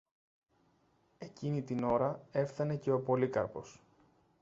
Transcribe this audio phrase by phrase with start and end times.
[1.17, 3.81] Εκείνη την ώρα έφθανε και ο Πολύκαρπος.